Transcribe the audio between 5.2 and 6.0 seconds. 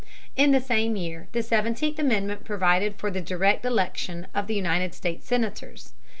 Senators.